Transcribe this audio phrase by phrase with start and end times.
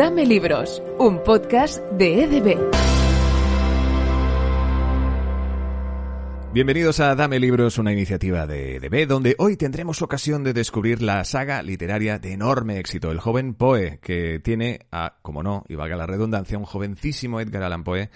[0.00, 2.58] Dame Libros, un podcast de EDB.
[6.54, 11.22] Bienvenidos a Dame Libros, una iniciativa de EDB, donde hoy tendremos ocasión de descubrir la
[11.24, 15.96] saga literaria de enorme éxito, El joven Poe, que tiene a, como no, y valga
[15.96, 18.08] la redundancia, un jovencísimo Edgar Allan Poe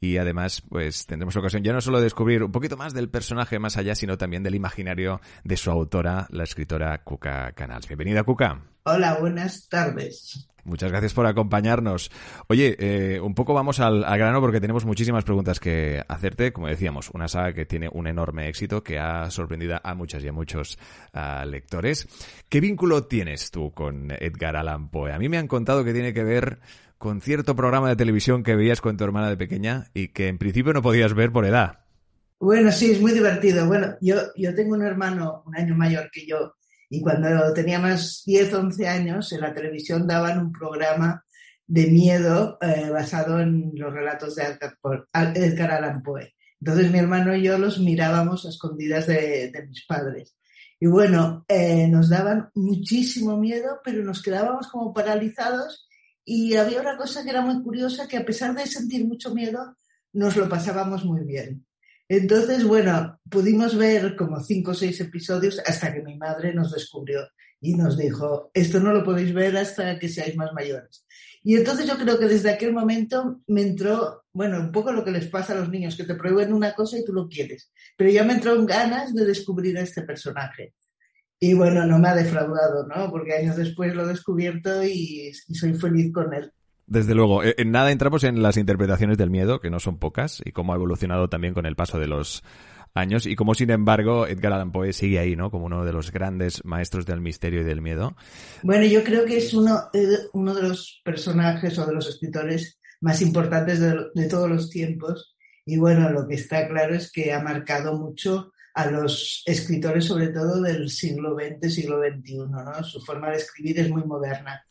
[0.00, 3.58] y además pues tendremos ocasión ya no solo de descubrir un poquito más del personaje
[3.58, 7.88] más allá, sino también del imaginario de su autora, la escritora Cuca Canals.
[7.88, 8.62] Bienvenida, Cuca.
[8.84, 10.48] Hola, buenas tardes.
[10.66, 12.10] Muchas gracias por acompañarnos.
[12.48, 16.52] Oye, eh, un poco vamos al, grano porque tenemos muchísimas preguntas que hacerte.
[16.52, 20.28] Como decíamos, una saga que tiene un enorme éxito, que ha sorprendido a muchas y
[20.28, 20.76] a muchos
[21.46, 22.08] lectores.
[22.48, 25.12] ¿Qué vínculo tienes tú con Edgar Allan Poe?
[25.12, 26.58] A mí me han contado que tiene que ver
[26.98, 30.38] con cierto programa de televisión que veías con tu hermana de pequeña y que en
[30.38, 31.80] principio no podías ver por edad.
[32.40, 33.66] Bueno, sí, es muy divertido.
[33.66, 36.54] Bueno, yo tengo un hermano un año mayor que yo
[36.88, 41.24] y cuando tenía más 10, 11 años en la televisión daban un programa
[41.66, 44.58] de miedo eh, basado en los relatos de
[45.12, 46.34] Edgar Allan Poe.
[46.60, 50.36] Entonces mi hermano y yo los mirábamos a escondidas de, mis padres.
[50.78, 55.88] Y bueno, eh, nos daban muchísimo miedo, pero nos quedábamos como paralizados
[56.24, 59.76] y había una cosa que era muy curiosa, que a pesar de sentir mucho miedo,
[60.12, 61.65] nos lo pasábamos muy bien.
[62.08, 67.20] Entonces, bueno, pudimos ver como cinco o seis episodios hasta que mi madre nos descubrió
[67.60, 71.04] y nos dijo, esto no lo podéis ver hasta que seáis más mayores.
[71.42, 75.10] Y entonces yo creo que desde aquel momento me entró, bueno, un poco lo que
[75.10, 78.10] les pasa a los niños, que te prohíben una cosa y tú lo quieres, pero
[78.10, 80.74] ya me entró en ganas de descubrir a este personaje.
[81.38, 83.10] Y bueno, no me ha defraudado, ¿no?
[83.10, 86.50] Porque años después lo he descubierto y, soy feliz con él.
[86.86, 90.42] Desde luego, eh, en nada entramos en las interpretaciones del miedo, que no son pocas,
[90.44, 92.44] y cómo ha evolucionado también con el paso de los
[92.94, 95.50] años, y cómo sin embargo Edgar Allan Poe sigue ahí, ¿no?
[95.50, 98.16] Como uno de los grandes maestros del misterio y del miedo.
[98.62, 103.20] Bueno, yo creo que es uno, eh, de los personajes o de los escritores más
[103.20, 107.42] importantes de, de todos los tiempos, y bueno, lo que está claro es que ha
[107.42, 112.36] marcado mucho a los escritores, sobre todo del siglo XX, siglo XXI.
[112.36, 112.84] ¿no?
[112.84, 114.62] Su forma de escribir es muy moderna.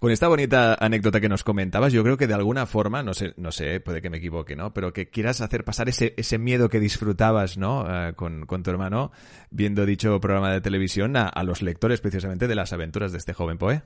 [0.00, 3.34] Con esta bonita anécdota que nos comentabas, yo creo que de alguna forma, no sé,
[3.36, 4.72] no sé, puede que me equivoque, ¿no?
[4.72, 7.86] Pero que quieras hacer pasar ese, ese miedo que disfrutabas, ¿no?
[7.88, 9.12] Eh, con, tu hermano,
[9.50, 13.32] viendo dicho programa de televisión a, a, los lectores precisamente de las aventuras de este
[13.32, 13.82] joven poe.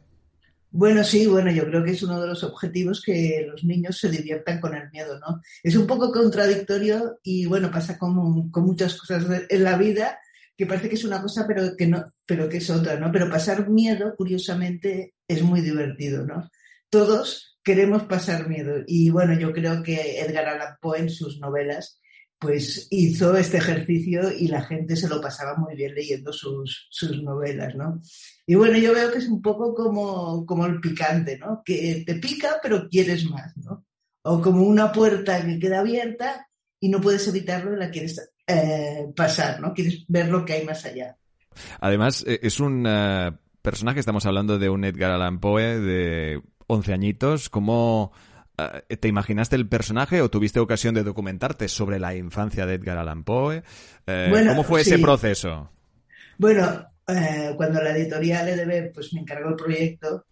[0.70, 4.10] Bueno, sí, bueno, yo creo que es uno de los objetivos que los niños se
[4.10, 5.40] diviertan con el miedo, ¿no?
[5.62, 10.18] Es un poco contradictorio y bueno, pasa con, con muchas cosas en la vida
[10.56, 13.12] que parece que es una cosa pero que no, pero que es otra, ¿no?
[13.12, 16.50] Pero pasar miedo, curiosamente, es muy divertido, ¿no?
[16.90, 22.00] Todos queremos pasar miedo y bueno, yo creo que Edgar Allan Poe en sus novelas
[22.38, 27.22] pues hizo este ejercicio y la gente se lo pasaba muy bien leyendo sus, sus
[27.22, 28.00] novelas, ¿no?
[28.46, 31.62] Y bueno, yo veo que es un poco como, como el picante, ¿no?
[31.64, 33.86] Que te pica pero quieres más, ¿no?
[34.22, 39.06] O como una puerta que queda abierta y no puedes evitarlo y la quieres eh,
[39.14, 39.72] pasar, ¿no?
[39.72, 41.16] Quieres ver lo que hay más allá.
[41.80, 46.92] Además, e, es un eh, personaje, estamos hablando de un Edgar Allan Poe de 11
[46.92, 48.12] añitos, ¿cómo
[48.58, 52.98] eh, ¿Te imaginaste el personaje o tuviste ocasión de documentarte sobre la infancia de Edgar
[52.98, 53.62] Allan Poe?
[54.06, 55.70] Eh, ¿Cómo fue ese proceso?
[56.38, 60.26] Bueno, eh, cuando la editorial EDB pues, me encargó el proyecto,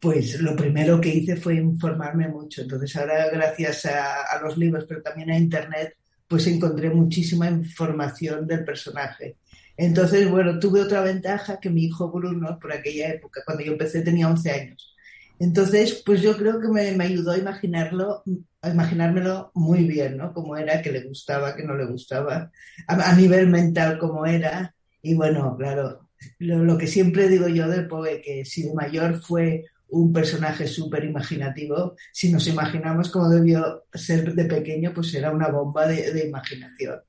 [0.00, 2.62] pues lo primero que hice fue informarme mucho.
[2.62, 5.96] Entonces ahora gracias a, los libros, pero también a Internet,
[6.28, 9.36] pues encontré muchísima información del personaje.
[9.76, 14.02] Entonces, bueno, tuve otra ventaja que mi hijo Bruno, por aquella época, cuando yo empecé,
[14.02, 14.96] tenía 11 años.
[15.38, 18.22] Entonces, pues yo creo que me, ayudó a imaginarlo,
[18.62, 20.32] a imaginármelo muy bien, ¿no?
[20.32, 22.50] Cómo era, que le gustaba, que no le gustaba,
[22.86, 24.74] a, nivel mental cómo era.
[25.02, 26.08] Y bueno, claro,
[26.38, 31.04] lo, que siempre digo yo del Poe, que si de mayor fue un personaje súper
[31.04, 37.00] imaginativo, si nos imaginamos cómo debió ser de pequeño, pues era una bomba de imaginación.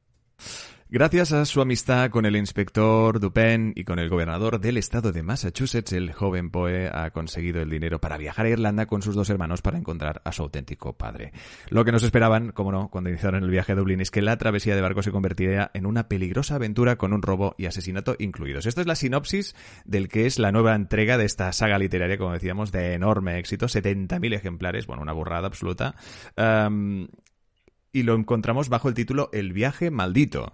[0.89, 5.21] Gracias a su amistad con el inspector Dupin y con el gobernador del estado de
[5.21, 9.29] Massachusetts, el joven Poe ha conseguido el dinero para viajar a Irlanda con sus dos
[9.29, 11.33] hermanos para encontrar a su auténtico padre.
[11.69, 14.37] Lo que nos esperaban, como no, cuando iniciaron el viaje a Dublín es que la
[14.37, 18.65] travesía de barco se convertiría en una peligrosa aventura con un robo y asesinato incluidos.
[18.65, 22.31] Esto es la sinopsis del que es la nueva entrega de esta saga literaria, como
[22.31, 25.95] decíamos, de enorme éxito, 70.000 ejemplares, bueno, una burrada absoluta
[27.97, 30.51] y lo encontramos bajo el título El viaje maldito.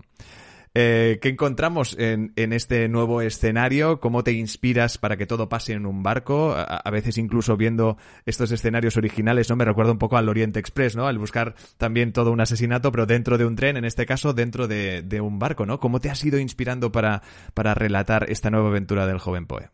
[0.75, 4.00] Eh, ¿Qué encontramos en, este nuevo escenario?
[4.00, 6.56] ¿Cómo te inspiras para que todo pase en un barco?
[6.56, 9.57] A, veces incluso viendo estos escenarios originales, ¿no?
[9.57, 11.06] Me recuerda un poco al Oriente Express, ¿no?
[11.06, 14.68] Al buscar también todo un asesinato, pero dentro de un tren, en este caso dentro
[14.68, 15.80] de, de un barco, ¿no?
[15.80, 17.22] ¿Cómo te has ido inspirando para,
[17.54, 19.69] para relatar esta nueva aventura del joven Poe?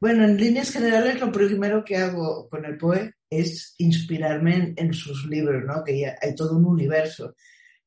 [0.00, 5.26] Bueno, en líneas generales lo primero que hago con el POE es inspirarme en, sus
[5.26, 5.82] libros, ¿no?
[5.84, 7.34] Que hay todo un universo.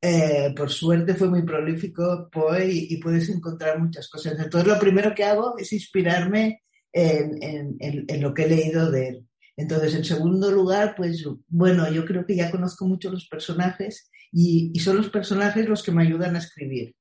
[0.02, 4.38] Eh, por suerte fue muy prolífico Poe y, puedes encontrar muchas cosas.
[4.38, 9.28] Entonces lo primero que hago es inspirarme en, lo que he leído de él.
[9.56, 14.78] Entonces, en segundo lugar, pues bueno, yo creo que ya conozco mucho los personajes y
[14.80, 16.96] son los personajes los que me ayudan a escribir.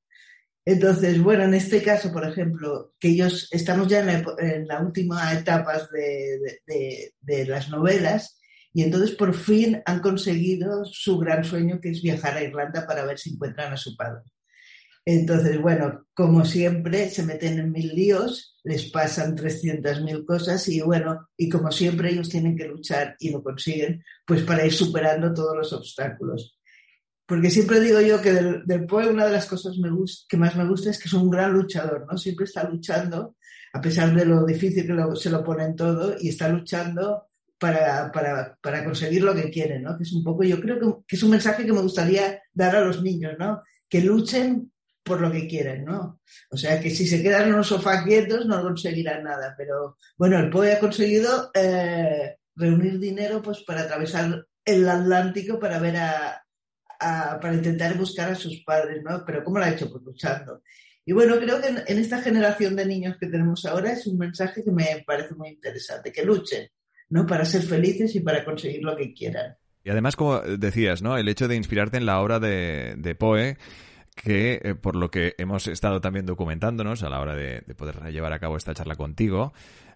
[0.63, 5.87] Entonces, bueno, en este caso, por ejemplo, que ellos estamos ya en la, última etapa
[5.91, 8.39] de, de, las novelas
[8.71, 13.03] y entonces por fin han conseguido su gran sueño que es viajar a Irlanda para
[13.05, 14.21] ver si encuentran a su padre.
[15.03, 21.27] Entonces, bueno, como siempre, se meten en mil líos, les pasan 300.000 cosas y bueno,
[21.35, 25.57] y como siempre ellos tienen que luchar y lo consiguen, pues para ir superando todos
[25.57, 26.55] los obstáculos.
[27.31, 29.77] Porque siempre digo yo que del, del Poe una de las cosas
[30.27, 32.17] que más me gusta es que es un gran luchador, ¿no?
[32.17, 33.37] Siempre está luchando,
[33.71, 38.57] a pesar de lo difícil que se lo ponen todo, y está luchando para, para,
[38.61, 39.95] para, conseguir lo que quiere, ¿no?
[39.95, 42.83] Que es un poco, yo creo que, es un mensaje que me gustaría dar a
[42.83, 43.63] los niños, ¿no?
[43.87, 44.69] Que luchen
[45.01, 46.19] por lo que quieren, ¿no?
[46.49, 50.37] O sea, que si se quedan en un sofá quietos no conseguirán nada, pero bueno,
[50.37, 56.43] el POE ha conseguido eh, reunir dinero pues para atravesar el Atlántico para ver a,
[57.41, 59.23] para intentar buscar a sus padres, ¿no?
[59.25, 59.89] Pero ¿cómo lo ha hecho?
[59.89, 60.61] Pues luchando.
[61.03, 64.63] Y bueno, creo que en, esta generación de niños que tenemos ahora es un mensaje
[64.63, 66.69] que me parece muy interesante, que luchen,
[67.09, 67.25] ¿no?
[67.25, 69.55] Para ser felices y para conseguir lo que quieran.
[69.83, 71.17] Y además, como decías, ¿no?
[71.17, 73.57] El hecho de inspirarte en la obra de, de Poe,
[74.15, 78.11] que eh, por lo que hemos estado también documentándonos a la hora de, de poder
[78.11, 79.53] llevar a cabo esta charla contigo,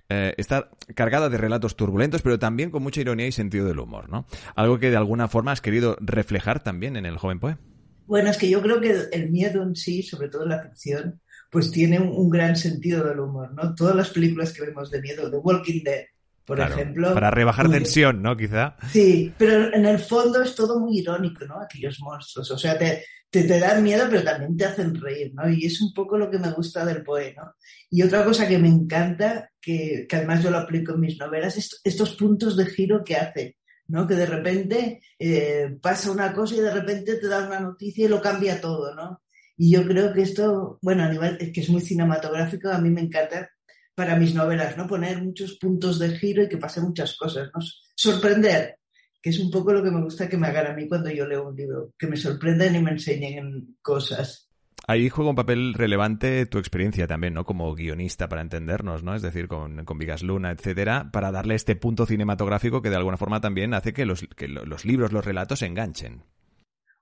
[0.10, 4.10] eh, está cargada de relatos turbulentos, pero también con mucha ironía y sentido del humor,
[4.10, 4.26] ¿no?
[4.56, 7.58] Algo que de alguna forma has querido reflejar también en el joven Poe.
[8.06, 11.22] Bueno, es que yo creo que el miedo en sí, sobre todo en la ficción,
[11.50, 13.74] pues tiene un, gran sentido del humor, ¿no?
[13.74, 16.06] Todas las películas que vemos de miedo, The Walking Dead,
[16.46, 17.14] por ejemplo.
[17.14, 18.38] Para rebajar tensión, ¿no?
[18.38, 18.78] Quizá.
[18.92, 21.60] Sí, pero en el fondo es todo muy irónico, ¿no?
[21.60, 22.52] Aquellos monstruos.
[22.52, 25.50] O sea, te, te, te, dan miedo, pero también te hacen reír, ¿no?
[25.50, 27.56] Y es un poco lo que me gusta del poema, ¿no?
[27.90, 31.58] Y otra cosa que me encanta, que, que además yo lo aplico en mis novelas,
[31.58, 33.58] es estos puntos de giro que hace,
[33.88, 34.08] ¿no?
[34.08, 38.10] Que de repente eh, pasa una cosa y de repente te da una noticia y
[38.10, 39.24] lo cambia todo, ¿no?
[39.58, 43.02] Y yo creo que esto, bueno, a nivel, que es muy cinematográfico, a mí me
[43.02, 43.50] encanta
[43.96, 44.88] para mis novelas, ¿no?
[44.88, 47.62] Poner muchos puntos de giro y que pasen muchas cosas, ¿no?
[47.96, 48.78] Sorprender,
[49.22, 51.26] que es un poco lo que me gusta que me hagan a mí cuando yo
[51.26, 54.50] leo un libro, que me sorprendan y me enseñen cosas.
[54.88, 57.46] Ahí juega un papel relevante tu experiencia también, ¿no?
[57.46, 59.16] Como guionista, para entendernos, ¿no?
[59.16, 63.18] Es decir, con, con Vigas Luna, etcétera, para darle este punto cinematográfico que de alguna
[63.18, 66.24] forma también hace que los, que los libros, los relatos se enganchen.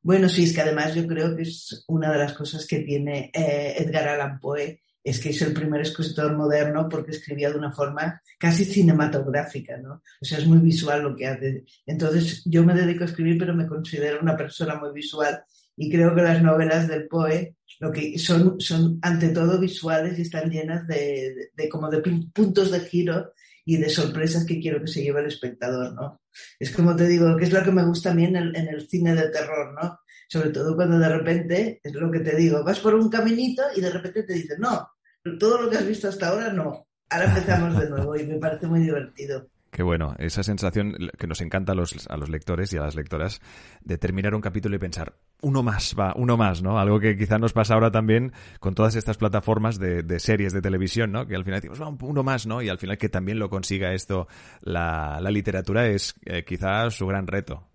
[0.01, 3.31] Bueno, sí, es que además yo creo que es una de las cosas que tiene
[3.33, 7.71] eh, Edgar Allan Poe, es que es el primer escritor moderno porque escribía de una
[7.71, 10.01] forma casi cinematográfica, ¿no?
[10.21, 11.65] O sea, es muy visual lo que hace.
[11.85, 15.43] Entonces, yo me dedico a escribir, pero me considero una persona muy visual
[15.75, 20.21] y creo que las novelas del Poe lo que son, son ante todo visuales y
[20.21, 22.01] están llenas de, como de
[22.33, 23.33] puntos de giro
[23.65, 26.21] y de sorpresas que quiero que se lleve el espectador, ¿no?
[26.59, 28.67] Es como te digo, que es lo que me gusta a mí en el, en
[28.67, 29.99] el cine de terror, ¿no?
[30.33, 33.81] Sobre todo cuando de repente, es lo que te digo, vas por un caminito y
[33.81, 34.89] de repente te dicen, no,
[35.37, 36.87] todo lo que has visto hasta ahora no.
[37.11, 39.45] Ahora empezamos de nuevo y me parece muy divertido.
[39.69, 42.95] Qué bueno, esa sensación que nos encanta a los, a los lectores y a las
[42.95, 43.41] lectoras
[43.83, 45.13] de terminar un capítulo y pensar,
[45.43, 46.79] uno más, va, uno más, ¿no?
[46.79, 50.63] Algo que quizá nos pasa ahora también con todas estas plataformas de, de series de
[50.63, 51.27] televisión, ¿no?
[51.27, 52.63] Que al final decimos, va, uno más, ¿no?
[52.63, 54.27] Y al final que también lo consiga esto
[54.61, 57.67] la, la literatura es eh, quizá su gran reto.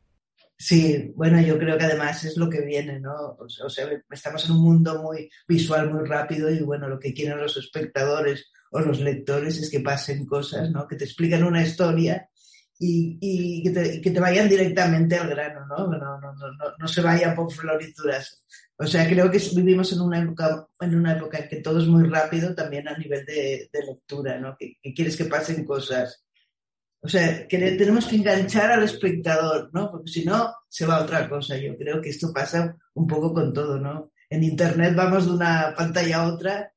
[0.61, 3.37] Sí, bueno, yo creo que además es lo que viene, ¿no?
[3.39, 7.39] O sea, estamos en un mundo muy visual, muy rápido y bueno, lo que quieren
[7.39, 10.89] los espectadores o los lectores es que pasen cosas, ¿no?
[10.89, 12.29] Que te expliquen una historia
[12.77, 15.87] y, que, te, vayan directamente al grano, ¿no?
[15.87, 18.43] No, no, no, no, se vayan por florituras.
[18.77, 22.09] O sea, creo que vivimos en una época en una época que todo es muy
[22.09, 24.57] rápido también a nivel de, de lectura, ¿no?
[24.59, 26.25] Que, que quieres que pasen cosas
[27.01, 29.91] o sea, que tenemos que enganchar al espectador, ¿no?
[29.91, 31.57] Porque si no, se va a otra cosa.
[31.57, 34.13] Yo creo que esto pasa un poco con todo, ¿no?
[34.29, 36.73] En Internet vamos de una pantalla a otra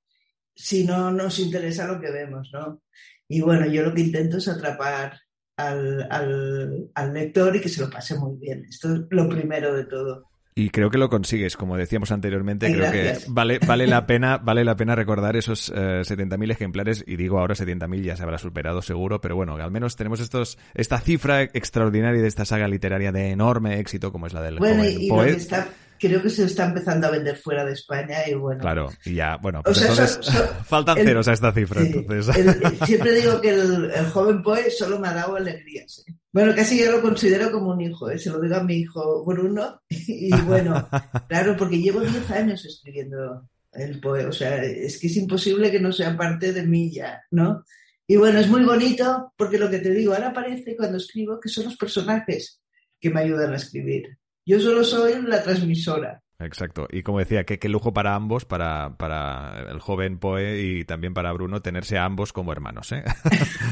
[0.56, 2.84] si no nos interesa lo que vemos, ¿no?
[3.28, 5.20] Y bueno, yo lo que intento es atrapar
[5.58, 8.66] al, al, al lector y que se lo pase muy bien.
[8.70, 10.31] Esto es lo primero de todo.
[10.54, 14.66] Y creo que lo consigues, como decíamos anteriormente, creo que vale, vale la pena, vale
[14.66, 18.82] la pena recordar esos eh, 70.000 ejemplares, y digo ahora 70.000 ya se habrá superado
[18.82, 23.30] seguro, pero bueno, al menos tenemos estos, esta cifra extraordinaria de esta saga literaria de
[23.30, 25.70] enorme éxito como es la del bueno, y, Lo que está,
[26.02, 28.60] creo que se está empezando a vender fuera de España y bueno.
[28.60, 30.20] Claro, y ya, bueno, pues entonces
[30.66, 31.82] faltan ceros a esta cifra.
[31.82, 32.36] entonces.
[32.86, 36.04] siempre digo que el, joven Poe solo me ha dado alegrías.
[36.08, 36.14] ¿eh?
[36.34, 38.18] Bueno, casi yo lo considero como un hijo, ¿eh?
[38.18, 39.82] se lo digo a mi hijo Bruno.
[39.90, 40.88] Y bueno,
[41.28, 45.80] claro, porque llevo 10 años escribiendo el Poe, o sea, es que es imposible que
[45.80, 47.64] no sea parte de mí ya, ¿no?
[48.08, 51.50] Y bueno, es muy bonito porque lo que te digo, ahora parece cuando escribo que
[51.50, 52.62] son los personajes
[53.00, 54.18] que me ayudan a escribir.
[54.46, 56.22] Yo solo soy la transmisora.
[56.40, 56.88] Exacto.
[56.90, 61.32] Y como decía, qué, lujo para ambos, para, para, el joven Poe y también para
[61.34, 62.92] Bruno, tenerse a ambos como hermanos.
[62.92, 63.04] ¿eh?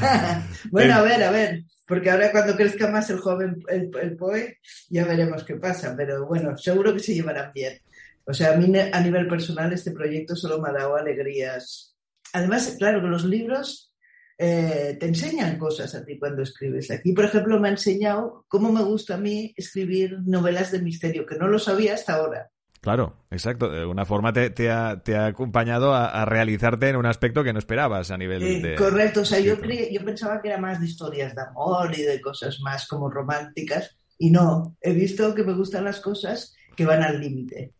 [0.70, 4.58] bueno, a ver, a ver, porque ahora cuando crezca más el joven, el, el, Poe,
[4.88, 7.80] ya veremos qué pasa, pero bueno, seguro que se llevarán bien.
[8.24, 11.96] O sea, a mí a nivel personal este proyecto solo me ha dado alegrías.
[12.32, 13.89] Además, claro que los libros
[14.42, 16.90] eh, te enseñan cosas a ti cuando escribes.
[16.90, 21.26] Aquí, por ejemplo, me ha enseñado cómo me gusta a mí escribir novelas de misterio,
[21.26, 22.50] que no lo sabía hasta ahora.
[22.80, 23.68] Claro, exacto.
[23.68, 28.16] De alguna forma te, ha, acompañado a, realizarte en un aspecto que no esperabas a
[28.16, 28.74] nivel eh, de...
[28.76, 32.18] Correcto, o sea, yo, yo pensaba que era más de historias de amor y de
[32.22, 37.02] cosas más como románticas, y no, he visto que me gustan las cosas que van
[37.02, 37.74] al límite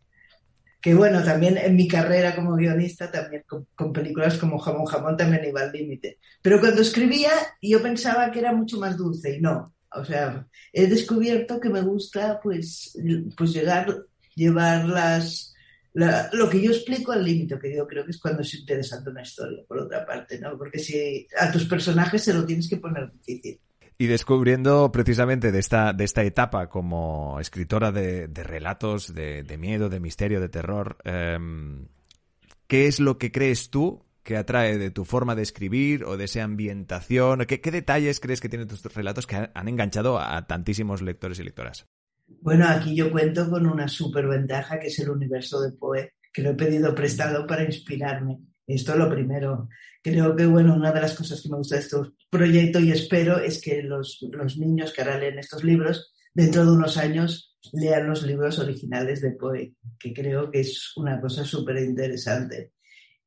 [0.81, 5.45] que bueno, también en mi carrera como guionista, también con, películas como Jamón Jamón también
[5.45, 6.19] iba al límite.
[6.41, 9.75] Pero cuando escribía yo pensaba que era mucho más dulce y no.
[9.93, 12.97] O sea, he descubierto que me gusta pues,
[13.37, 15.53] pues llegar, llevar las,
[15.93, 19.23] lo que yo explico al límite, que yo creo que es cuando es interesante una
[19.23, 20.57] historia, por otra parte, ¿no?
[20.57, 23.59] Porque si a tus personajes se lo tienes que poner difícil.
[24.01, 30.01] Y descubriendo precisamente de esta, de esta etapa como escritora de, relatos de, miedo, de
[30.01, 31.87] misterio, de terror, em,
[32.67, 36.25] ¿qué es lo que crees tú que atrae de tu forma de escribir o de
[36.25, 37.45] esa ambientación?
[37.45, 41.87] ¿Qué, detalles crees que tienen tus relatos que han, enganchado a tantísimos lectores y lectoras?
[42.41, 46.53] Bueno, aquí yo cuento con una superventaja que es el universo de Poe, que lo
[46.53, 48.39] he pedido prestado para inspirarme.
[48.75, 49.69] Esto es lo primero.
[50.03, 51.97] Creo que, bueno, una de las cosas que me gusta de este
[52.31, 56.73] proyecto y espero es que los, los niños que ahora leen estos libros, dentro de
[56.73, 61.79] unos años, lean los libros originales de Poe, que creo que es una cosa súper
[61.79, 62.73] interesante.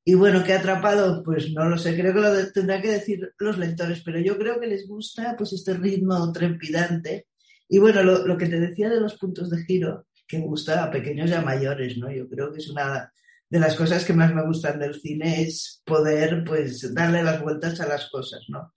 [0.06, 1.24] Y bueno, ¿qué ha atrapado?
[1.24, 4.60] Pues no lo sé, creo que lo tendrán que decir los lectores, pero yo creo
[4.60, 7.28] que les gusta pues este ritmo trepidante.
[7.70, 10.92] Y bueno, lo, lo que te decía de los puntos de giro, que gusta a
[10.92, 12.12] pequeños y a mayores, ¿no?
[12.12, 13.12] Yo creo que es una
[13.54, 17.80] de las cosas que más me gustan del cine es poder pues darle las vueltas
[17.82, 18.74] a las cosas, ¿no?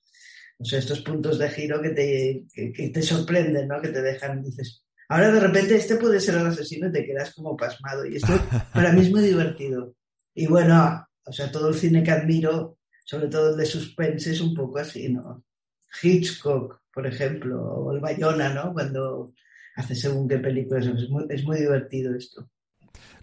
[0.58, 3.80] O sea, estos puntos de giro que te, que, te sorprenden, ¿no?
[3.80, 7.32] Que te dejan, dices, ahora de repente este puede ser el asesino y te quedas
[7.32, 8.04] como pasmado.
[8.04, 8.38] Y esto
[8.74, 9.94] para mí es muy divertido.
[10.34, 14.42] Y bueno, o sea, todo el cine que admiro, sobre todo el de suspense, es
[14.42, 15.42] un poco así, ¿no?
[16.02, 18.74] Hitchcock, por ejemplo, o el Bayona, ¿no?
[18.74, 19.32] Cuando
[19.76, 20.84] hace según qué películas.
[20.84, 22.50] Es muy, es muy divertido esto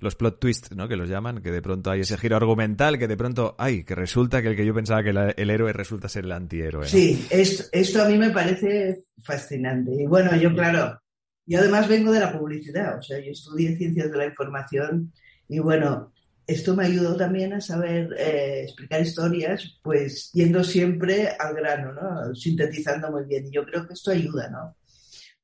[0.04, 0.88] los plot twists, ¿no?
[0.88, 3.96] Que los llaman, que de pronto hay ese giro argumental, que de pronto, ay, que
[3.96, 6.88] resulta que el que yo pensaba que el héroe resulta ser el antihéroe.
[6.88, 9.92] Sí, esto, esto a mí me parece fascinante.
[9.94, 11.00] Y bueno, yo claro,
[11.46, 15.12] yo además vengo de la publicidad, o sea, yo estudié ciencias de la información
[15.48, 16.14] y bueno,
[16.46, 22.36] esto me ayudó también a saber eh, explicar historias, pues yendo siempre al grano, ¿no?
[22.36, 23.48] Sintetizando muy bien.
[23.48, 24.76] Y yo creo que esto ayuda, ¿no?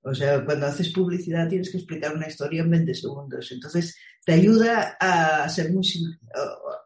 [0.01, 3.51] O sea, cuando haces publicidad tienes que explicar una historia en 20 segundos.
[3.51, 5.85] Entonces, te ayuda a, ser muy,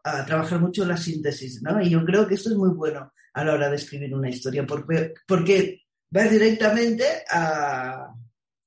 [0.02, 1.80] a trabajar mucho la síntesis, ¿no?
[1.80, 4.66] Y yo creo que esto es muy bueno a la hora de escribir una historia,
[4.66, 8.14] porque, porque vas directamente a,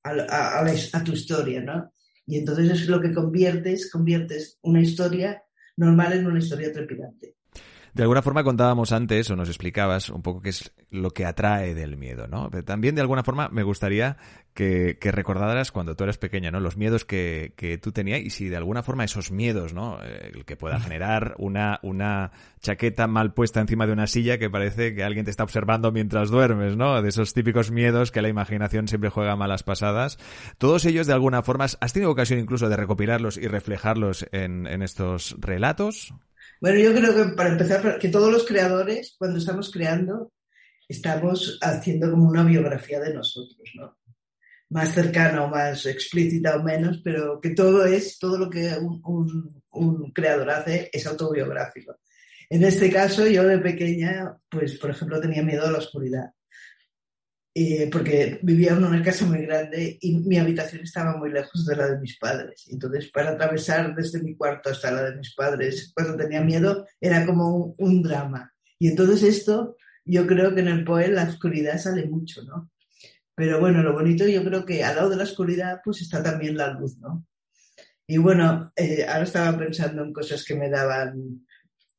[0.04, 1.94] a, a, tu historia, ¿no?
[2.26, 5.42] Y entonces es lo que conviertes, conviertes una historia
[5.78, 7.37] normal en una historia trepidante.
[7.98, 11.74] De alguna forma contábamos antes o nos explicabas un poco qué es lo que atrae
[11.74, 12.48] del miedo, ¿no?
[12.52, 14.18] Pero también de alguna forma me gustaría
[14.54, 16.60] que, recordaras cuando tú eras pequeña, ¿no?
[16.60, 19.98] Los miedos que, que, tú tenías y si de alguna forma esos miedos, ¿no?
[20.04, 24.52] Eh, el que pueda generar una, una chaqueta mal puesta encima de una silla que
[24.52, 27.02] parece que alguien te está observando mientras duermes, ¿no?
[27.02, 30.20] De esos típicos miedos que la imaginación siempre juega malas pasadas.
[30.60, 34.84] Todos ellos de alguna forma, ¿has tenido ocasión incluso de recopilarlos y reflejarlos en, en
[34.84, 36.14] estos relatos?
[36.62, 40.32] Bueno, yo creo que para empezar, que todos los creadores, cuando estamos creando,
[40.88, 43.98] estamos haciendo como una biografía de nosotros, ¿no?
[44.70, 50.12] Más cercana o más explícita o menos, pero que todo es, todo lo que un,
[50.14, 51.96] creador hace es autobiográfico.
[52.50, 56.32] En este caso, yo de pequeña, pues, por ejemplo, tenía miedo a la oscuridad.
[57.60, 61.76] Eh, porque vivía en una casa muy grande y mi habitación estaba muy lejos de
[61.76, 62.68] la de mis padres.
[62.72, 67.26] Entonces, para atravesar desde mi cuarto hasta la de mis padres, cuando tenía miedo, era
[67.26, 68.54] como un, drama.
[68.78, 72.70] Y entonces esto, yo creo que en el poema la oscuridad sale mucho, ¿no?
[73.34, 76.58] Pero bueno, lo bonito yo creo que al lado de la oscuridad, pues está también
[76.58, 77.26] la luz, ¿no?
[78.06, 81.47] Y bueno, eh, ahora estaba pensando en cosas que me daban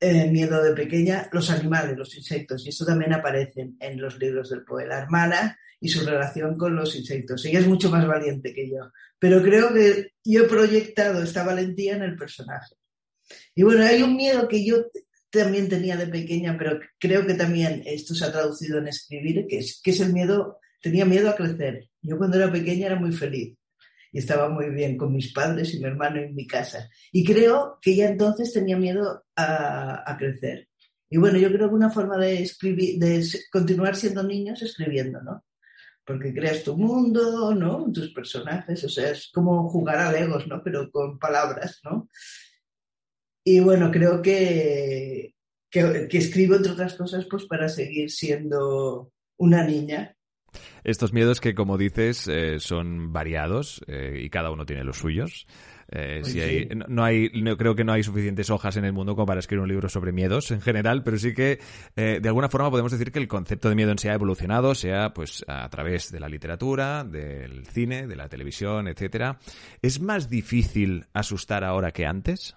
[0.00, 4.64] miedo de pequeña, los animales, los insectos, y eso también aparece en los libros del
[4.64, 4.98] poeta.
[4.98, 7.44] Hermana y su relación con los insectos.
[7.44, 11.96] Ella es mucho más valiente que yo, pero creo que yo he proyectado esta valentía
[11.96, 12.74] en el personaje.
[13.54, 14.86] Y bueno, hay un miedo que yo
[15.30, 19.58] también tenía de pequeña, pero creo que también esto se ha traducido en escribir, que
[19.58, 21.88] es, que es el miedo, tenía miedo a crecer.
[22.00, 23.58] Yo cuando era pequeña era muy feliz
[24.12, 26.88] y estaba muy bien con mis padres y mi hermano en mi casa.
[27.12, 30.68] Y creo que ya entonces tenía miedo a, crecer.
[31.10, 35.20] Y bueno, yo creo que una forma de escribir, de continuar siendo niño es escribiendo,
[35.22, 35.44] ¿no?
[36.04, 37.90] Porque creas tu mundo, ¿no?
[37.92, 40.62] Tus personajes, o sea, es como jugar a Legos, ¿no?
[40.62, 42.08] Pero con palabras, ¿no?
[43.44, 45.34] Y bueno, creo que,
[45.70, 50.14] que, escribo, entre otras cosas, pues para seguir siendo una niña.
[50.84, 55.46] Estos miedos que, como dices, eh, son variados eh, y cada uno tiene los suyos.
[55.90, 59.14] Eh, si hay, no, hay, no, creo que no hay suficientes hojas en el mundo
[59.14, 61.60] como para escribir un libro sobre miedos en general, pero sí que
[61.96, 65.14] de alguna forma podemos decir que el concepto de miedo en sí ha evolucionado, sea
[65.14, 69.38] pues a través de la literatura, del cine, de la televisión, etcétera.
[69.80, 72.54] ¿Es más difícil asustar ahora que antes?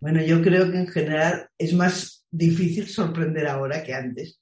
[0.00, 4.41] Bueno, yo creo que en general es más difícil sorprender ahora que antes,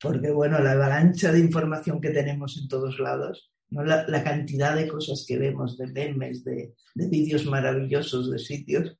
[0.00, 3.84] porque bueno, la avalancha de información que tenemos en todos lados, ¿no?
[3.84, 8.96] la, cantidad de cosas que vemos, de memes, de, de vídeos maravillosos de sitios,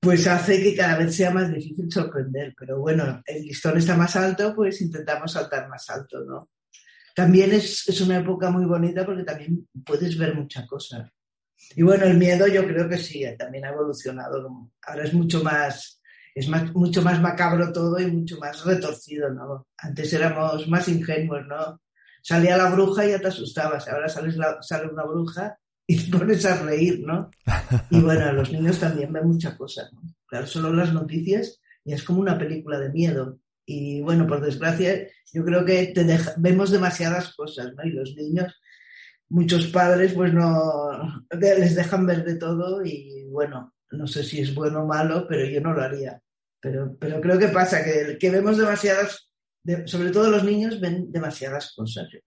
[0.00, 2.54] pues hace que cada vez sea más difícil sorprender.
[2.58, 6.50] Pero bueno, el listón está más alto, pues intentamos saltar más alto, ¿no?
[7.14, 11.08] También es, es una época muy bonita porque también puedes ver muchas cosas.
[11.76, 14.70] Y bueno, el miedo yo creo que sí, eh, también ha evolucionado.
[14.82, 16.01] Ahora es mucho más,
[16.34, 19.66] es mucho más macabro todo y mucho más retorcido, ¿no?
[19.78, 21.80] Antes éramos más ingenuos, ¿no?
[22.22, 23.88] Salía la bruja y ya te asustabas.
[23.88, 27.30] Ahora sales sale una bruja y te pones a reír, ¿no?
[27.90, 30.00] Y bueno, los niños también ven mucha cosa, ¿no?
[30.26, 33.38] Claro, solo las noticias y es como una película de miedo.
[33.66, 36.04] Y bueno, por desgracia, yo creo que te
[36.36, 37.84] vemos demasiadas cosas, ¿no?
[37.84, 38.54] Y los niños
[39.32, 44.54] muchos padres pues no les dejan ver de todo y bueno, no sé si es
[44.54, 46.20] bueno o malo, pero yo no lo haría.
[46.60, 49.30] Pero, pero creo que pasa, que, que vemos demasiadas,
[49.86, 52.18] sobre todo los niños ven demasiadas cosas, yo.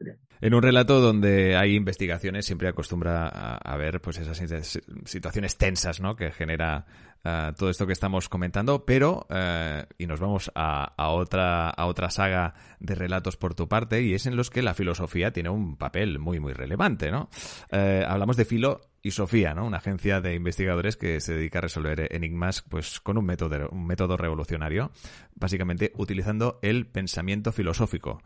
[0.42, 4.38] En un relato donde hay investigaciones siempre acostumbra a, ver pues esas
[5.06, 6.16] situaciones tensas ¿no?
[6.16, 6.86] que genera
[7.24, 12.10] eh, todo esto que estamos comentando, pero eh, y nos vamos a, otra a otra
[12.10, 15.78] saga de relatos por tu parte y es en los que la filosofía tiene un
[15.78, 17.30] papel muy muy relevante, ¿no?
[17.72, 19.68] Eh, hablamos de filo y Sofía, ¿no?
[19.68, 23.86] Una agencia de investigadores que se dedica a resolver enigmas pues con un método un
[23.86, 24.90] método revolucionario,
[25.36, 28.24] básicamente utilizando el pensamiento filosófico.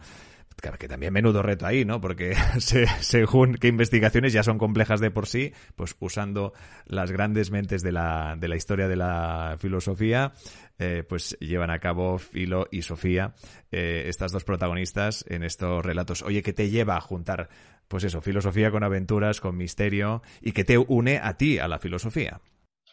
[0.56, 2.00] Claro, que también menudo reto ahí, ¿no?
[2.00, 2.34] Porque
[3.02, 6.54] según qué investigaciones ya son complejas de por sí, pues usando
[6.86, 10.32] las grandes mentes de la, de la historia de la filosofía,
[10.80, 13.36] eh, pues llevan a cabo Filo y Sofía,
[13.72, 16.22] eh, estas dos protagonistas en estos relatos.
[16.22, 17.50] Oye, ¿qué te lleva a juntar,
[17.88, 21.80] pues eso, filosofía con aventuras, con misterio, y que te une a ti, a la
[21.80, 22.42] filosofía?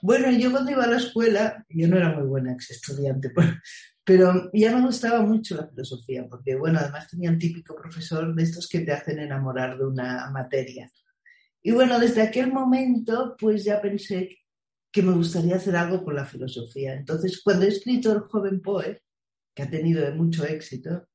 [0.02, 3.30] Bueno, yo cuando iba a la escuela, yo no era muy buena ex estudiante,
[4.04, 8.42] pero ya me gustaba mucho la filosofía, porque bueno, además tenía un típico profesor de
[8.42, 10.90] estos que te hacen enamorar de una materia.
[11.62, 14.45] Y bueno, desde aquel momento pues ya pensé
[14.96, 16.94] que me gustaría hacer algo con la filosofía.
[16.94, 19.02] Entonces, cuando he escrito El joven Poe,
[19.54, 21.06] que ha tenido mucho éxito,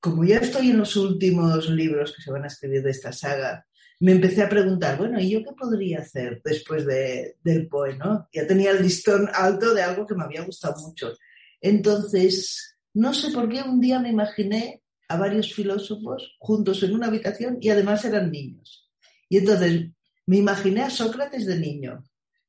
[0.00, 3.64] como ya estoy en los últimos libros que se van a escribir de esta saga,
[4.00, 7.96] me empecé a preguntar, bueno, ¿y yo qué podría hacer después de, del Poe?
[8.32, 11.12] Ya tenía el listón alto de algo que me había gustado mucho.
[11.60, 17.06] Entonces, no sé por qué un día me imaginé a varios filósofos juntos en una
[17.06, 18.90] habitación y además eran niños.
[19.28, 19.90] Y entonces
[20.26, 22.02] me imaginé a Sócrates de niño,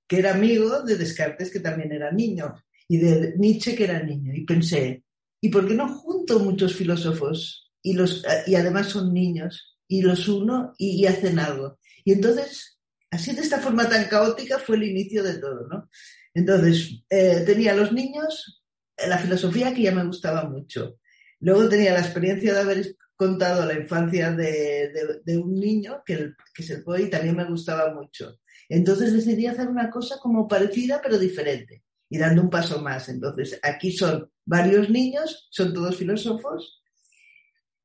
[0.08, 2.56] que era amigo de Descartes, que también era niño,
[2.88, 4.34] y de Nietzsche, que era niño.
[4.34, 5.04] Y pensé,
[5.42, 10.28] ¿y por qué no junto muchos filósofos y, los, y además son niños y los
[10.28, 11.78] uno y, hacen algo?
[12.06, 12.80] Y entonces,
[13.12, 15.90] así de esta forma tan caótica fue el inicio de todo, ¿no?
[16.34, 18.64] Entonces, eh, tenía los niños,
[19.08, 21.00] la filosofía que ya me gustaba mucho.
[21.40, 26.70] Luego tenía la experiencia de haber contado la infancia de, un niño, que, que es
[26.70, 28.40] el Poe, y también me gustaba mucho.
[28.70, 33.10] Entonces decidí hacer una cosa como parecida pero diferente y dando un paso más.
[33.10, 36.82] Entonces aquí son varios niños, son todos filósofos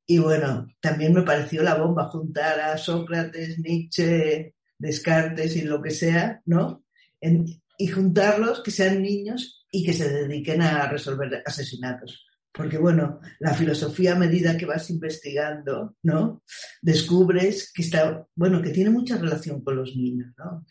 [0.07, 5.91] y bueno, también me pareció la bomba juntar a Sócrates, Nietzsche, Descartes y lo que
[5.91, 6.85] sea, ¿no?
[7.79, 12.27] y juntarlos, que sean niños y que se dediquen a resolver asesinatos.
[12.53, 16.43] Porque, bueno, la filosofía a medida que vas investigando, ¿no?
[16.83, 20.65] Descubres que está, bueno, que tiene mucha relación con los niños, ¿no?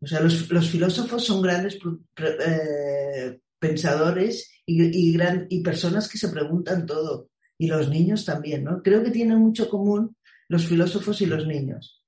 [0.00, 1.78] O sea, los, filósofos son grandes
[2.18, 5.14] eh, pensadores y,
[5.50, 7.30] y, personas que se preguntan todo.
[7.58, 8.82] Y los niños también, ¿no?
[8.82, 10.16] Creo que tienen mucho común
[10.48, 12.02] los filósofos y los niños.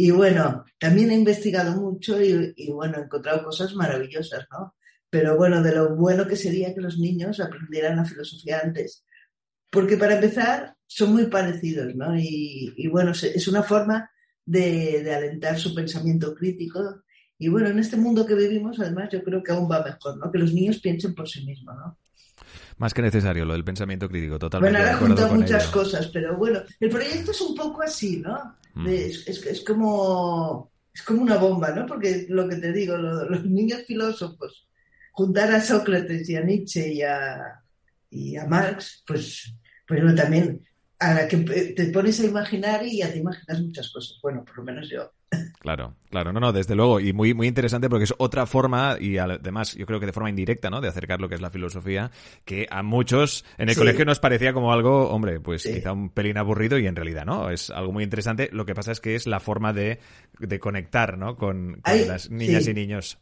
[0.00, 4.76] Y bueno, también he investigado mucho y, bueno, he encontrado cosas maravillosas, ¿no?
[5.10, 9.04] Pero bueno, de lo bueno que sería que los niños aprendieran la filosofía antes.
[9.70, 12.16] Porque para empezar, son muy parecidos, ¿no?
[12.16, 14.08] Y, bueno, es una forma
[14.44, 17.02] de, alentar su pensamiento crítico.
[17.38, 20.30] Y bueno, en este mundo que vivimos, además, yo creo que aún va mejor, ¿no?
[20.30, 21.96] Que los niños piensen por sí mismos, ¿no?
[22.78, 24.78] Más que necesario lo del pensamiento crítico, totalmente.
[24.78, 25.72] Bueno, ahora junto muchas ello.
[25.72, 28.56] cosas, pero bueno, el proyecto es un poco así, ¿no?
[28.74, 28.86] Mm.
[28.88, 31.86] Es, es, es, como, es como una bomba, ¿no?
[31.86, 34.68] Porque lo que te digo, lo, los niños filósofos,
[35.12, 37.60] juntar a Sócrates y a Nietzsche y a,
[38.10, 39.54] y a Marx, pues,
[39.86, 40.64] pues bueno, también
[41.00, 44.18] a la que te pones a imaginar y ya te imaginas muchas cosas.
[44.22, 45.12] Bueno, por lo menos yo.
[45.60, 49.18] Claro, claro, no, no, desde luego, y muy, muy interesante porque es otra forma, y
[49.18, 50.80] además yo creo que de forma indirecta, ¿no?
[50.80, 52.12] De acercar lo que es la filosofía,
[52.44, 53.80] que a muchos en el sí.
[53.80, 55.74] colegio nos parecía como algo, hombre, pues sí.
[55.74, 57.50] quizá un pelín aburrido y en realidad, ¿no?
[57.50, 58.50] Es algo muy interesante.
[58.52, 59.98] Lo que pasa es que es la forma de,
[60.38, 61.36] de conectar, ¿no?
[61.36, 62.70] Con, con Ay, las niñas sí.
[62.70, 63.18] y niños.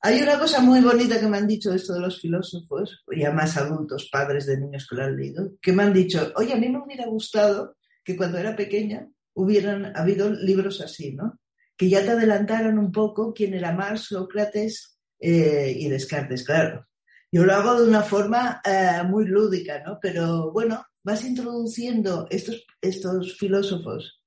[0.00, 3.56] Hay una cosa muy bonita que me han dicho esto de los filósofos, ya más
[3.56, 6.68] adultos, padres de niños que lo han leído, que me han dicho, oye, a mí
[6.68, 11.40] me hubiera gustado que cuando era pequeña hubieran habido libros así, ¿no?
[11.76, 16.86] Que ya te adelantaran un poco quién era Marx, Sócrates eh, y Descartes, claro.
[17.32, 19.98] Yo lo hago de una forma eh, muy lúdica, ¿no?
[20.00, 24.20] Pero bueno, vas introduciendo estos, estos filósofos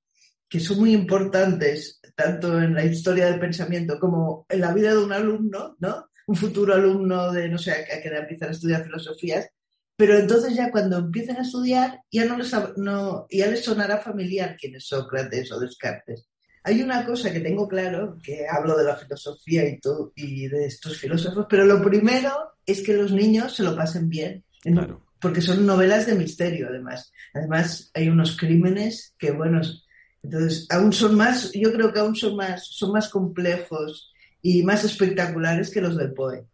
[0.48, 4.98] que son muy importantes tanto en la historia del pensamiento como en la vida de
[4.98, 6.08] un alumno, ¿no?
[6.26, 9.48] Un futuro alumno de, no sé, que quiera empezar a estudiar filosofías,
[9.96, 14.56] pero entonces ya cuando empiecen a estudiar ya no les, no, ya les sonará familiar
[14.58, 16.27] quién es Sócrates o Descartes.
[16.68, 20.66] Hay una cosa que tengo claro, que hablo de la filosofía y, todo, y de
[20.66, 22.30] estos filósofos, pero lo primero
[22.66, 25.00] es que los niños se lo pasen bien, claro.
[25.18, 27.10] porque son novelas de misterio además.
[27.32, 29.62] Además hay unos crímenes que, bueno,
[30.22, 34.84] entonces, aún son más, yo creo que aún son más, son más complejos y más
[34.84, 36.44] espectaculares que los del POE.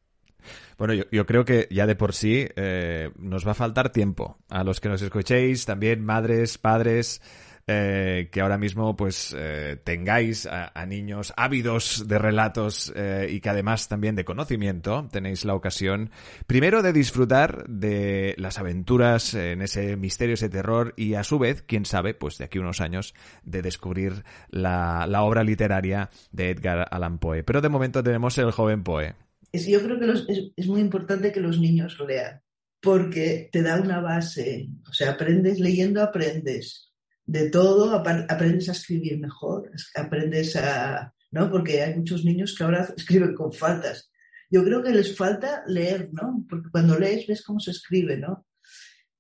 [0.79, 4.39] Bueno, yo, yo, creo que ya de por sí eh, nos va a faltar tiempo.
[4.49, 7.21] A los que nos escuchéis, también madres, padres,
[7.67, 13.49] eh, que ahora mismo pues eh, tengáis a, niños ávidos de relatos eh, y que
[13.49, 16.11] además también de conocimiento tenéis la ocasión
[16.47, 21.63] primero de disfrutar de las aventuras en ese misterio, ese terror y a su vez,
[21.63, 26.87] quién sabe, pues de aquí unos años de descubrir la, la obra literaria de Edgar
[26.91, 27.45] Allan Poe.
[27.45, 29.15] Pero de momento tenemos el joven Poe.
[29.53, 32.43] Yo creo que es, es muy importante que los niños lean
[32.83, 36.94] porque te da una base, o sea, aprendes leyendo, aprendes
[37.27, 41.51] de todo, aprendes a escribir mejor, aprendes a, ¿no?
[41.51, 44.11] Porque hay muchos niños que ahora escriben con faltas.
[44.51, 46.45] Yo creo que les falta leer, ¿no?
[46.49, 48.47] Porque cuando lees ves cómo se escribe, ¿no?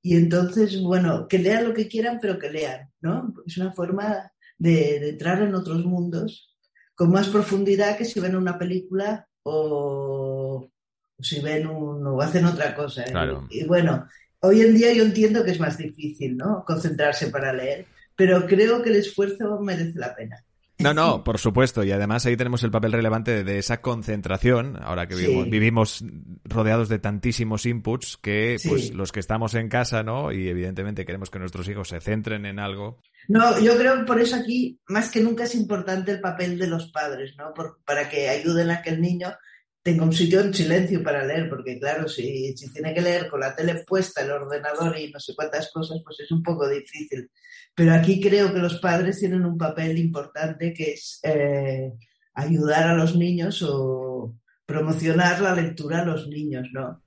[0.03, 3.35] Y entonces, bueno, que lean lo que quieran, pero que lean, ¿no?
[3.47, 6.55] Es una forma de, de entrar en otros mundos
[6.95, 10.71] con más profundidad que si ven una película o,
[11.19, 13.03] si ven un, o hacen otra cosa.
[13.03, 13.11] ¿eh?
[13.11, 13.49] Claro.
[13.51, 14.07] Y, y bueno,
[14.41, 16.65] hoy en día yo entiendo que es más difícil, ¿no?
[16.67, 17.87] Concentrarse para leer
[18.17, 20.45] pero creo que el esfuerzo merece la pena.
[20.79, 21.85] No, no, por supuesto.
[21.85, 26.05] Y además ahí tenemos el papel relevante de esa concentración, ahora que vivimos,
[26.45, 28.69] rodeados de tantísimos inputs, que sí.
[28.69, 30.33] pues los que estamos en casa, ¿no?
[30.33, 33.01] Y evidentemente queremos que nuestros hijos se centren en algo.
[33.29, 36.67] No, yo creo que por eso aquí más que nunca es importante el papel de
[36.67, 37.55] los padres, ¿no?
[37.55, 39.33] Por, para que ayuden a que el niño
[39.85, 43.41] tenga un sitio en silencio para leer, porque claro, si, si tiene que leer con
[43.41, 47.31] la tele puesta, el ordenador y no sé cuántas cosas, pues es un poco difícil.
[47.75, 51.93] Pero aquí creo que los padres tienen un papel importante que es eh,
[52.33, 57.04] ayudar a los niños o promocionar la lectura a los niños, ¿no?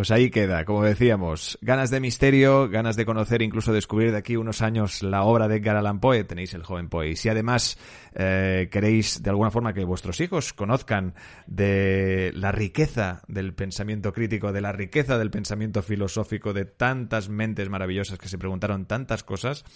[0.00, 4.34] Pues ahí queda, como decíamos, ganas de misterio, ganas de conocer, incluso descubrir de aquí
[4.34, 7.10] unos años la obra de Edgar Allan Poe, tenéis el joven Poe.
[7.10, 7.76] Y si además
[8.14, 11.12] eh, queréis de alguna forma que vuestros hijos conozcan
[11.46, 17.68] de la riqueza del pensamiento crítico, de la riqueza del pensamiento filosófico, de tantas mentes
[17.68, 19.66] maravillosas que se preguntaron tantas cosas,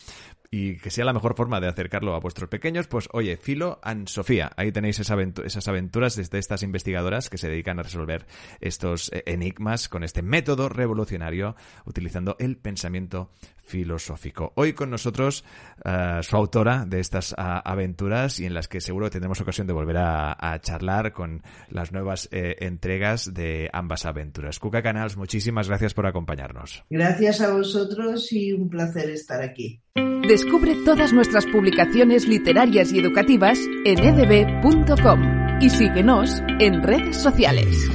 [0.54, 4.06] y que sea la mejor forma de acercarlo a vuestros pequeños, pues oye, Filo and
[4.06, 8.26] Sofía, ahí tenéis esa aventu esas aventuras desde estas investigadoras que se dedican a resolver
[8.60, 13.30] estos eh, enigmas con este método revolucionario utilizando el pensamiento
[13.64, 14.52] filosófico.
[14.54, 15.44] Hoy con nosotros
[15.84, 19.72] uh, su autora de estas uh, aventuras y en las que seguro tendremos ocasión de
[19.72, 24.60] volver a, a charlar con las nuevas eh, entregas de ambas aventuras.
[24.60, 26.84] Cuca Canals, muchísimas gracias por acompañarnos.
[26.90, 29.82] Gracias a vosotros y un placer estar aquí.
[30.28, 35.60] Descubre todas nuestras publicaciones literarias y educativas en edb.com.
[35.60, 37.90] y síguenos en redes sociales.